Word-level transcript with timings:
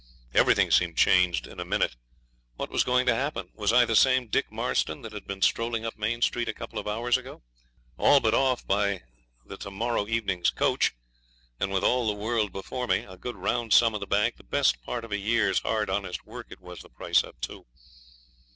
Everything 0.33 0.71
seemed 0.71 0.97
changed 0.97 1.45
in 1.45 1.59
a 1.59 1.63
minute. 1.63 1.95
What 2.55 2.71
was 2.71 2.83
going 2.83 3.05
to 3.05 3.13
happen? 3.13 3.51
Was 3.53 3.71
I 3.71 3.85
the 3.85 3.95
same 3.95 4.29
Dick 4.29 4.51
Marston 4.51 5.03
that 5.03 5.13
had 5.13 5.27
been 5.27 5.43
strolling 5.43 5.85
up 5.85 5.95
Main 5.95 6.23
Street 6.23 6.49
a 6.49 6.55
couple 6.55 6.79
of 6.79 6.87
hours 6.87 7.19
ago? 7.19 7.43
All 7.97 8.19
but 8.19 8.33
off 8.33 8.65
by 8.65 9.03
the 9.45 9.57
to 9.57 9.69
morrow 9.69 10.07
evening's 10.07 10.49
coach, 10.49 10.93
and 11.59 11.71
with 11.71 11.83
all 11.83 12.07
the 12.07 12.13
world 12.15 12.51
before 12.51 12.87
me, 12.87 13.05
a 13.07 13.15
good 13.15 13.35
round 13.35 13.73
sum 13.73 13.93
in 13.93 13.99
the 13.99 14.07
bank; 14.07 14.37
best 14.49 14.81
part 14.81 15.05
of 15.05 15.11
a 15.11 15.19
year's 15.19 15.59
hard, 15.59 15.87
honest 15.87 16.25
work 16.25 16.47
it 16.49 16.61
was 16.61 16.79
the 16.79 16.89
price 16.89 17.21
of, 17.21 17.39
too. 17.39 17.67